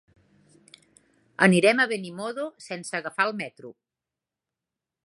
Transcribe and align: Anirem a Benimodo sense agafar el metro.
Anirem 1.47 1.83
a 1.83 1.87
Benimodo 1.93 2.49
sense 2.69 2.99
agafar 3.01 3.31
el 3.31 3.39
metro. 3.45 3.73